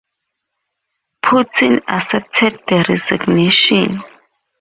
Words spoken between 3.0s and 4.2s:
resignation.